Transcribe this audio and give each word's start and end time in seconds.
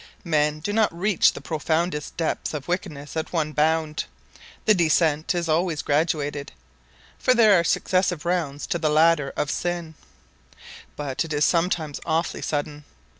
Men 0.23 0.61
do 0.61 0.73
not 0.73 0.91
reach 0.91 1.31
the 1.33 1.41
profoundest 1.41 2.17
depths 2.17 2.55
of 2.55 2.67
wickedness 2.67 3.15
at 3.15 3.31
one 3.31 3.51
bound. 3.51 4.05
The 4.65 4.73
descent 4.73 5.35
is 5.35 5.47
always 5.47 5.83
graduated 5.83 6.51
for 7.19 7.35
there 7.35 7.53
are 7.59 7.63
successive 7.63 8.25
rounds 8.25 8.65
to 8.65 8.79
the 8.79 8.89
ladder 8.89 9.31
of 9.35 9.51
sin 9.51 9.93
but 10.95 11.23
it 11.23 11.33
is 11.33 11.45
sometimes 11.45 11.99
awfully 12.03 12.41
sudden. 12.41 12.83